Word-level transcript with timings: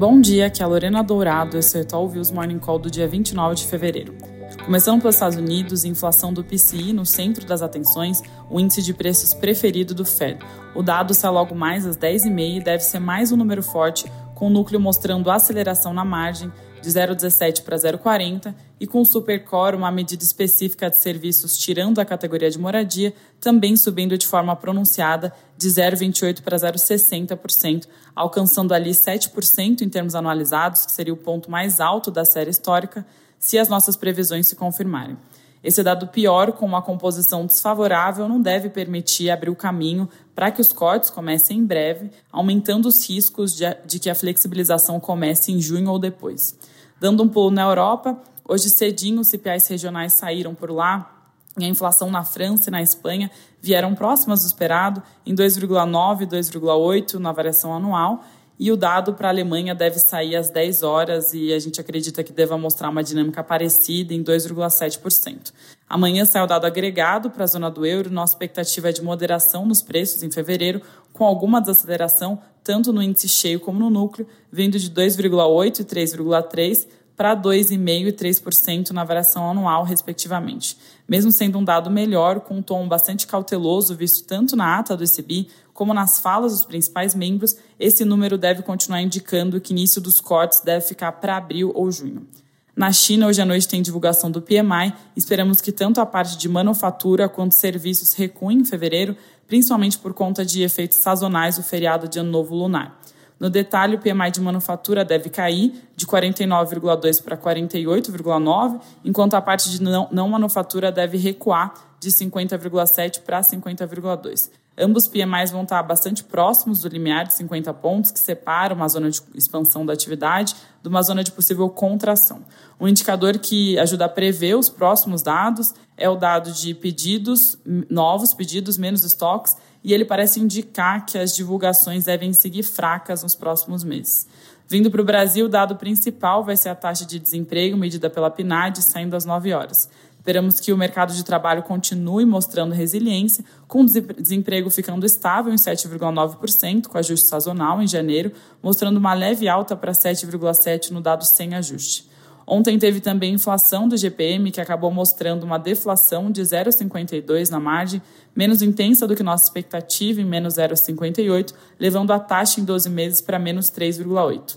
Bom 0.00 0.18
dia, 0.18 0.46
aqui 0.46 0.62
é 0.62 0.64
a 0.64 0.66
Lorena 0.66 1.02
Dourado, 1.02 1.58
esse 1.58 1.76
é 1.76 1.82
o 1.82 1.84
Talviews 1.84 2.30
Morning 2.30 2.58
Call 2.58 2.78
do 2.78 2.90
dia 2.90 3.06
29 3.06 3.56
de 3.56 3.66
fevereiro. 3.66 4.16
Começando 4.64 5.02
pelos 5.02 5.16
Estados 5.16 5.36
Unidos, 5.36 5.84
inflação 5.84 6.32
do 6.32 6.42
PCI 6.42 6.94
no 6.94 7.04
centro 7.04 7.44
das 7.44 7.60
atenções, 7.60 8.22
o 8.48 8.58
índice 8.58 8.80
de 8.80 8.94
preços 8.94 9.34
preferido 9.34 9.94
do 9.94 10.06
Fed. 10.06 10.38
O 10.74 10.82
dado 10.82 11.12
sai 11.12 11.30
logo 11.30 11.54
mais 11.54 11.86
às 11.86 11.98
10h30 11.98 12.56
e 12.56 12.64
deve 12.64 12.82
ser 12.82 12.98
mais 12.98 13.30
um 13.30 13.36
número 13.36 13.62
forte, 13.62 14.10
com 14.34 14.46
o 14.46 14.50
núcleo 14.50 14.80
mostrando 14.80 15.30
aceleração 15.30 15.92
na 15.92 16.02
margem 16.02 16.50
de 16.80 16.88
0,17 16.88 17.62
para 17.62 17.76
0,40 17.76 18.54
e 18.80 18.86
com 18.86 19.02
o 19.02 19.04
Supercore, 19.04 19.76
uma 19.76 19.90
medida 19.90 20.24
específica 20.24 20.88
de 20.88 20.96
serviços 20.96 21.58
tirando 21.58 21.98
a 21.98 22.06
categoria 22.06 22.50
de 22.50 22.58
moradia, 22.58 23.12
também 23.38 23.76
subindo 23.76 24.16
de 24.16 24.26
forma 24.26 24.56
pronunciada 24.56 25.30
de 25.60 25.68
0,28 25.68 26.40
para 26.40 26.56
0,60%, 26.56 27.86
alcançando 28.16 28.72
ali 28.72 28.92
7% 28.92 29.82
em 29.82 29.90
termos 29.90 30.14
anualizados, 30.14 30.86
que 30.86 30.92
seria 30.92 31.12
o 31.12 31.18
ponto 31.18 31.50
mais 31.50 31.80
alto 31.80 32.10
da 32.10 32.24
série 32.24 32.48
histórica, 32.48 33.06
se 33.38 33.58
as 33.58 33.68
nossas 33.68 33.94
previsões 33.94 34.46
se 34.46 34.56
confirmarem. 34.56 35.18
Esse 35.62 35.82
dado 35.82 36.06
pior, 36.06 36.52
com 36.52 36.64
uma 36.64 36.80
composição 36.80 37.44
desfavorável, 37.44 38.26
não 38.26 38.40
deve 38.40 38.70
permitir 38.70 39.28
abrir 39.28 39.50
o 39.50 39.56
caminho 39.56 40.08
para 40.34 40.50
que 40.50 40.62
os 40.62 40.72
cortes 40.72 41.10
comecem 41.10 41.58
em 41.58 41.66
breve, 41.66 42.10
aumentando 42.32 42.88
os 42.88 43.06
riscos 43.06 43.54
de, 43.54 43.64
de 43.84 43.98
que 43.98 44.08
a 44.08 44.14
flexibilização 44.14 44.98
comece 44.98 45.52
em 45.52 45.60
junho 45.60 45.90
ou 45.90 45.98
depois. 45.98 46.56
Dando 46.98 47.22
um 47.22 47.28
pulo 47.28 47.50
na 47.50 47.64
Europa, 47.64 48.18
hoje 48.48 48.70
cedinho 48.70 49.20
os 49.20 49.28
CPIs 49.28 49.68
regionais 49.68 50.14
saíram 50.14 50.54
por 50.54 50.70
lá 50.70 51.19
e 51.58 51.64
a 51.64 51.68
inflação 51.68 52.10
na 52.10 52.22
França 52.22 52.70
e 52.70 52.72
na 52.72 52.82
Espanha 52.82 53.30
vieram 53.60 53.94
próximas 53.94 54.40
do 54.42 54.46
esperado, 54.46 55.02
em 55.26 55.34
2,9 55.34 56.22
e 56.22 56.26
2,8 56.26 57.14
na 57.14 57.32
variação 57.32 57.74
anual, 57.74 58.24
e 58.58 58.70
o 58.70 58.76
dado 58.76 59.14
para 59.14 59.28
a 59.28 59.30
Alemanha 59.30 59.74
deve 59.74 59.98
sair 59.98 60.36
às 60.36 60.50
10 60.50 60.82
horas 60.82 61.32
e 61.32 61.50
a 61.50 61.58
gente 61.58 61.80
acredita 61.80 62.22
que 62.22 62.30
deva 62.30 62.58
mostrar 62.58 62.90
uma 62.90 63.02
dinâmica 63.02 63.42
parecida 63.42 64.12
em 64.12 64.22
2,7%. 64.22 65.50
Amanhã 65.88 66.26
sai 66.26 66.42
o 66.42 66.46
dado 66.46 66.66
agregado 66.66 67.30
para 67.30 67.44
a 67.44 67.46
zona 67.46 67.70
do 67.70 67.86
euro, 67.86 68.10
nossa 68.10 68.34
expectativa 68.34 68.90
é 68.90 68.92
de 68.92 69.02
moderação 69.02 69.64
nos 69.64 69.80
preços 69.80 70.22
em 70.22 70.30
fevereiro, 70.30 70.82
com 71.10 71.24
alguma 71.24 71.58
desaceleração 71.58 72.38
tanto 72.62 72.92
no 72.92 73.02
índice 73.02 73.28
cheio 73.28 73.58
como 73.58 73.78
no 73.78 73.88
núcleo, 73.88 74.26
vindo 74.52 74.78
de 74.78 74.90
2,8 74.90 75.80
e 75.80 75.84
3,3 75.84 76.86
para 77.20 77.36
2,5% 77.36 78.06
e 78.06 78.12
3% 78.14 78.90
na 78.92 79.04
variação 79.04 79.50
anual, 79.50 79.84
respectivamente. 79.84 80.74
Mesmo 81.06 81.30
sendo 81.30 81.58
um 81.58 81.64
dado 81.64 81.90
melhor, 81.90 82.40
com 82.40 82.56
um 82.56 82.62
tom 82.62 82.88
bastante 82.88 83.26
cauteloso 83.26 83.94
visto 83.94 84.26
tanto 84.26 84.56
na 84.56 84.78
ata 84.78 84.96
do 84.96 85.04
ECB 85.04 85.48
como 85.74 85.92
nas 85.92 86.18
falas 86.18 86.52
dos 86.52 86.64
principais 86.64 87.14
membros, 87.14 87.58
esse 87.78 88.06
número 88.06 88.38
deve 88.38 88.62
continuar 88.62 89.02
indicando 89.02 89.60
que 89.60 89.74
início 89.74 90.00
dos 90.00 90.18
cortes 90.18 90.60
deve 90.60 90.80
ficar 90.80 91.12
para 91.12 91.36
abril 91.36 91.72
ou 91.74 91.92
junho. 91.92 92.26
Na 92.74 92.90
China, 92.90 93.26
hoje 93.26 93.42
à 93.42 93.44
noite 93.44 93.68
tem 93.68 93.82
divulgação 93.82 94.30
do 94.30 94.40
PMI. 94.40 94.94
Esperamos 95.14 95.60
que 95.60 95.72
tanto 95.72 96.00
a 96.00 96.06
parte 96.06 96.38
de 96.38 96.48
manufatura 96.48 97.28
quanto 97.28 97.54
serviços 97.54 98.14
recuem 98.14 98.60
em 98.60 98.64
fevereiro, 98.64 99.14
principalmente 99.46 99.98
por 99.98 100.14
conta 100.14 100.42
de 100.42 100.62
efeitos 100.62 100.96
sazonais 100.96 101.58
do 101.58 101.62
feriado 101.62 102.08
de 102.08 102.18
Ano 102.18 102.30
Novo 102.30 102.54
Lunar. 102.54 102.98
No 103.40 103.48
detalhe, 103.48 103.96
o 103.96 103.98
PMI 103.98 104.30
de 104.30 104.40
manufatura 104.42 105.02
deve 105.02 105.30
cair 105.30 105.72
de 105.96 106.06
49,2 106.06 107.22
para 107.22 107.38
48,9, 107.38 108.80
enquanto 109.02 109.32
a 109.32 109.40
parte 109.40 109.70
de 109.70 109.82
não, 109.82 110.08
não 110.12 110.28
manufatura 110.28 110.92
deve 110.92 111.16
recuar 111.16 111.72
de 111.98 112.10
50,7 112.10 113.22
para 113.22 113.40
50,2. 113.40 114.50
Ambos 114.78 115.08
PMIs 115.08 115.50
vão 115.50 115.62
estar 115.62 115.82
bastante 115.82 116.22
próximos 116.22 116.80
do 116.80 116.88
limiar 116.88 117.26
de 117.26 117.34
50 117.34 117.72
pontos, 117.74 118.10
que 118.10 118.18
separa 118.18 118.74
uma 118.74 118.88
zona 118.88 119.10
de 119.10 119.20
expansão 119.34 119.84
da 119.84 119.92
atividade 119.92 120.54
de 120.82 120.88
uma 120.88 121.02
zona 121.02 121.24
de 121.24 121.32
possível 121.32 121.68
contração. 121.68 122.42
Um 122.78 122.88
indicador 122.88 123.38
que 123.38 123.78
ajuda 123.78 124.06
a 124.06 124.08
prever 124.08 124.54
os 124.54 124.68
próximos 124.68 125.22
dados 125.22 125.74
é 125.96 126.08
o 126.08 126.16
dado 126.16 126.50
de 126.52 126.74
pedidos, 126.74 127.58
novos 127.90 128.32
pedidos, 128.32 128.78
menos 128.78 129.04
estoques, 129.04 129.54
e 129.82 129.94
ele 129.94 130.04
parece 130.04 130.40
indicar 130.40 131.06
que 131.06 131.18
as 131.18 131.34
divulgações 131.34 132.04
devem 132.04 132.32
seguir 132.32 132.62
fracas 132.62 133.22
nos 133.22 133.34
próximos 133.34 133.82
meses. 133.82 134.26
Vindo 134.68 134.90
para 134.90 135.00
o 135.00 135.04
Brasil, 135.04 135.46
o 135.46 135.48
dado 135.48 135.76
principal 135.76 136.44
vai 136.44 136.56
ser 136.56 136.68
a 136.68 136.74
taxa 136.74 137.04
de 137.04 137.18
desemprego 137.18 137.76
medida 137.76 138.08
pela 138.08 138.30
PNAD, 138.30 138.82
saindo 138.82 139.16
às 139.16 139.24
9 139.24 139.52
horas. 139.52 139.88
Esperamos 140.20 140.60
que 140.60 140.70
o 140.70 140.76
mercado 140.76 141.14
de 141.14 141.24
trabalho 141.24 141.62
continue 141.62 142.26
mostrando 142.26 142.74
resiliência, 142.74 143.42
com 143.66 143.80
o 143.80 143.86
desemprego 143.86 144.68
ficando 144.68 145.06
estável 145.06 145.50
em 145.52 145.56
7,9%, 145.56 146.88
com 146.88 146.98
ajuste 146.98 147.26
sazonal 147.26 147.82
em 147.82 147.86
janeiro, 147.86 148.30
mostrando 148.62 148.98
uma 148.98 149.14
leve 149.14 149.48
alta 149.48 149.74
para 149.74 149.92
7,7% 149.92 150.90
no 150.90 151.00
dado 151.00 151.24
sem 151.24 151.54
ajuste. 151.54 152.09
Ontem 152.52 152.76
teve 152.80 152.98
também 152.98 153.34
inflação 153.34 153.86
do 153.86 153.96
GPM, 153.96 154.50
que 154.50 154.60
acabou 154.60 154.90
mostrando 154.90 155.44
uma 155.44 155.56
deflação 155.56 156.32
de 156.32 156.42
0,52 156.42 157.48
na 157.48 157.60
margem, 157.60 158.02
menos 158.34 158.60
intensa 158.60 159.06
do 159.06 159.14
que 159.14 159.22
nossa 159.22 159.44
expectativa, 159.44 160.20
em 160.20 160.24
menos 160.24 160.54
0,58, 160.54 161.54
levando 161.78 162.12
a 162.12 162.18
taxa 162.18 162.60
em 162.60 162.64
12 162.64 162.90
meses 162.90 163.20
para 163.20 163.38
menos 163.38 163.70
3,8. 163.70 164.56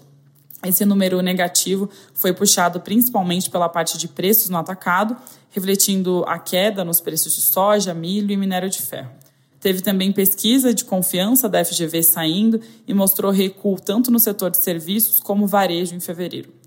Esse 0.65 0.85
número 0.85 1.21
negativo 1.21 1.87
foi 2.15 2.33
puxado 2.33 2.79
principalmente 2.79 3.51
pela 3.51 3.69
parte 3.69 3.95
de 3.95 4.07
preços 4.07 4.49
no 4.49 4.57
atacado, 4.57 5.15
refletindo 5.51 6.25
a 6.25 6.39
queda 6.39 6.83
nos 6.83 6.99
preços 6.99 7.35
de 7.35 7.41
soja, 7.41 7.93
milho 7.93 8.31
e 8.31 8.37
minério 8.37 8.71
de 8.71 8.81
ferro. 8.81 9.11
Teve 9.59 9.81
também 9.81 10.11
pesquisa 10.11 10.73
de 10.73 10.83
confiança 10.83 11.47
da 11.47 11.63
FGV 11.63 12.01
saindo 12.01 12.59
e 12.87 12.93
mostrou 12.93 13.31
recuo 13.31 13.79
tanto 13.79 14.09
no 14.09 14.19
setor 14.19 14.49
de 14.49 14.57
serviços 14.57 15.19
como 15.19 15.45
varejo 15.45 15.93
em 15.93 15.99
fevereiro. 15.99 16.62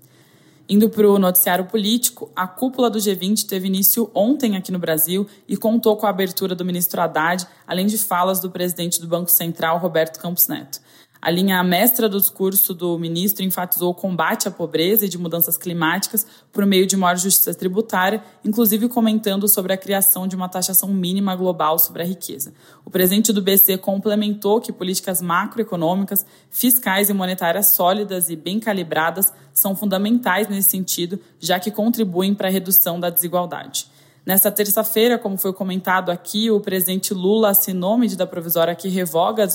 Indo 0.69 0.89
para 0.89 1.09
o 1.09 1.17
noticiário 1.17 1.63
político, 1.65 2.29
a 2.35 2.45
cúpula 2.45 2.89
do 2.89 2.99
G20 2.99 3.47
teve 3.47 3.67
início 3.67 4.11
ontem 4.13 4.57
aqui 4.57 4.69
no 4.69 4.77
Brasil 4.77 5.25
e 5.47 5.55
contou 5.55 5.95
com 5.95 6.05
a 6.05 6.09
abertura 6.09 6.53
do 6.53 6.65
ministro 6.65 6.99
Haddad, 6.99 7.47
além 7.65 7.85
de 7.85 7.97
falas 7.97 8.41
do 8.41 8.51
presidente 8.51 8.99
do 8.99 9.07
Banco 9.07 9.31
Central, 9.31 9.77
Roberto 9.77 10.19
Campos 10.19 10.49
Neto. 10.49 10.81
A 11.21 11.31
linha 11.31 11.63
mestra 11.63 12.07
do 12.07 12.19
discurso 12.19 12.73
do 12.73 12.97
ministro 12.99 13.43
enfatizou 13.43 13.89
o 13.89 13.93
combate 13.93 14.47
à 14.47 14.51
pobreza 14.51 15.05
e 15.05 15.09
de 15.09 15.17
mudanças 15.17 15.57
climáticas 15.57 16.25
por 16.51 16.65
meio 16.65 16.85
de 16.85 16.95
maior 16.95 17.17
justiça 17.17 17.53
tributária, 17.53 18.23
inclusive 18.45 18.87
comentando 18.87 19.47
sobre 19.47 19.73
a 19.73 19.77
criação 19.77 20.27
de 20.27 20.35
uma 20.35 20.47
taxação 20.47 20.89
mínima 20.89 21.35
global 21.35 21.79
sobre 21.79 22.03
a 22.03 22.05
riqueza. 22.05 22.53
O 22.85 22.89
presidente 22.89 23.33
do 23.33 23.41
BC 23.41 23.77
complementou 23.77 24.61
que 24.61 24.71
políticas 24.71 25.21
macroeconômicas, 25.21 26.25
fiscais 26.49 27.09
e 27.09 27.13
monetárias 27.13 27.75
sólidas 27.75 28.29
e 28.29 28.35
bem 28.35 28.59
calibradas 28.59 29.33
são 29.53 29.75
fundamentais 29.75 30.47
nesse 30.47 30.69
sentido, 30.69 31.19
já 31.39 31.59
que 31.59 31.71
contribuem 31.71 32.35
para 32.35 32.47
a 32.47 32.51
redução 32.51 32.99
da 32.99 33.09
desigualdade. 33.09 33.96
Nessa 34.27 34.51
terça-feira, 34.51 35.17
como 35.17 35.37
foi 35.37 35.53
comentado 35.53 36.09
aqui, 36.09 36.51
o 36.51 36.59
presidente 36.59 37.13
Lula 37.13 37.51
assinou 37.51 37.97
medida 37.97 38.27
provisória 38.27 38.75
que 38.75 38.89
revoga 38.89 39.47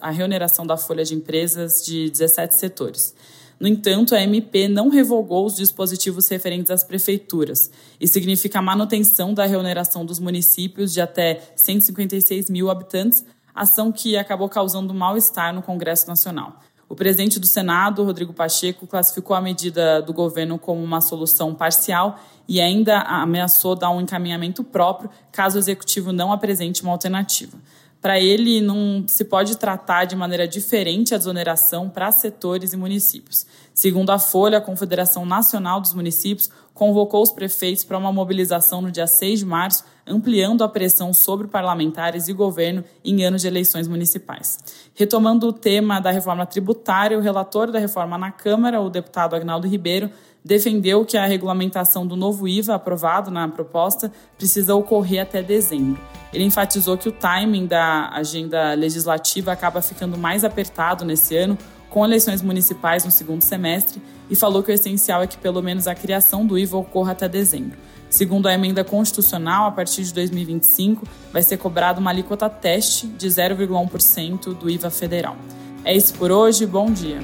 a 0.00 0.10
reoneração 0.10 0.66
da 0.66 0.76
folha 0.76 1.04
de 1.04 1.14
empresas 1.14 1.84
de 1.86 2.10
17 2.10 2.56
setores. 2.56 3.14
No 3.60 3.68
entanto, 3.68 4.16
a 4.16 4.20
MP 4.20 4.66
não 4.66 4.88
revogou 4.88 5.46
os 5.46 5.54
dispositivos 5.54 6.26
referentes 6.26 6.72
às 6.72 6.82
prefeituras. 6.82 7.70
Isso 8.00 8.14
significa 8.14 8.58
a 8.58 8.62
manutenção 8.62 9.32
da 9.32 9.46
reoneração 9.46 10.04
dos 10.04 10.18
municípios 10.18 10.92
de 10.92 11.00
até 11.00 11.40
156 11.54 12.50
mil 12.50 12.68
habitantes, 12.68 13.24
ação 13.54 13.92
que 13.92 14.16
acabou 14.16 14.48
causando 14.48 14.92
mal-estar 14.92 15.54
no 15.54 15.62
Congresso 15.62 16.08
Nacional. 16.08 16.60
O 16.88 16.94
presidente 16.94 17.40
do 17.40 17.46
Senado, 17.46 18.04
Rodrigo 18.04 18.32
Pacheco, 18.32 18.86
classificou 18.86 19.34
a 19.34 19.40
medida 19.40 20.00
do 20.00 20.12
governo 20.12 20.58
como 20.58 20.82
uma 20.82 21.00
solução 21.00 21.52
parcial 21.52 22.20
e 22.48 22.60
ainda 22.60 23.00
ameaçou 23.00 23.74
dar 23.74 23.90
um 23.90 24.00
encaminhamento 24.00 24.62
próprio 24.62 25.10
caso 25.32 25.56
o 25.56 25.58
executivo 25.58 26.12
não 26.12 26.32
apresente 26.32 26.82
uma 26.82 26.92
alternativa. 26.92 27.58
Para 28.00 28.20
ele, 28.20 28.60
não 28.60 29.04
se 29.08 29.24
pode 29.24 29.56
tratar 29.56 30.04
de 30.04 30.14
maneira 30.14 30.46
diferente 30.46 31.12
a 31.12 31.18
desoneração 31.18 31.88
para 31.88 32.12
setores 32.12 32.72
e 32.72 32.76
municípios. 32.76 33.44
Segundo 33.74 34.10
a 34.10 34.18
Folha, 34.18 34.58
a 34.58 34.60
Confederação 34.60 35.26
Nacional 35.26 35.80
dos 35.80 35.92
Municípios 35.92 36.48
convocou 36.72 37.20
os 37.20 37.32
prefeitos 37.32 37.82
para 37.82 37.98
uma 37.98 38.12
mobilização 38.12 38.80
no 38.80 38.92
dia 38.92 39.08
6 39.08 39.40
de 39.40 39.44
março, 39.44 39.84
ampliando 40.06 40.62
a 40.62 40.68
pressão 40.68 41.12
sobre 41.12 41.48
parlamentares 41.48 42.28
e 42.28 42.32
governo 42.32 42.84
em 43.04 43.24
anos 43.24 43.42
de 43.42 43.48
eleições 43.48 43.88
municipais. 43.88 44.58
Retomando 44.94 45.48
o 45.48 45.52
tema 45.52 46.00
da 46.00 46.10
reforma 46.10 46.46
tributária, 46.46 47.18
o 47.18 47.20
relator 47.20 47.72
da 47.72 47.78
reforma 47.78 48.16
na 48.16 48.30
Câmara, 48.30 48.80
o 48.80 48.88
deputado 48.88 49.34
Agnaldo 49.34 49.66
Ribeiro, 49.66 50.10
defendeu 50.44 51.04
que 51.04 51.16
a 51.16 51.26
regulamentação 51.26 52.06
do 52.06 52.14
novo 52.14 52.46
IVA 52.46 52.76
aprovado 52.76 53.32
na 53.32 53.48
proposta 53.48 54.12
precisa 54.38 54.76
ocorrer 54.76 55.22
até 55.22 55.42
dezembro. 55.42 56.00
Ele 56.32 56.44
enfatizou 56.44 56.96
que 56.96 57.08
o 57.08 57.12
timing 57.12 57.66
da 57.66 58.10
agenda 58.10 58.74
legislativa 58.74 59.50
acaba 59.50 59.82
ficando 59.82 60.16
mais 60.16 60.44
apertado 60.44 61.04
nesse 61.04 61.36
ano, 61.36 61.58
com 61.90 62.04
eleições 62.04 62.42
municipais 62.42 63.04
no 63.04 63.10
segundo 63.10 63.42
semestre, 63.42 64.00
e 64.28 64.36
falou 64.36 64.62
que 64.62 64.70
o 64.70 64.74
essencial 64.74 65.22
é 65.22 65.26
que 65.26 65.38
pelo 65.38 65.62
menos 65.62 65.86
a 65.86 65.94
criação 65.94 66.46
do 66.46 66.58
IVA 66.58 66.76
ocorra 66.78 67.12
até 67.12 67.28
dezembro. 67.28 67.78
Segundo 68.08 68.46
a 68.46 68.54
emenda 68.54 68.84
constitucional, 68.84 69.66
a 69.66 69.70
partir 69.72 70.04
de 70.04 70.14
2025 70.14 71.06
vai 71.32 71.42
ser 71.42 71.56
cobrada 71.56 72.00
uma 72.00 72.10
alíquota 72.10 72.48
teste 72.48 73.06
de 73.06 73.26
0,1% 73.26 74.54
do 74.54 74.70
IVA 74.70 74.90
federal. 74.90 75.36
É 75.84 75.94
isso 75.94 76.14
por 76.14 76.30
hoje, 76.30 76.66
bom 76.66 76.90
dia. 76.90 77.20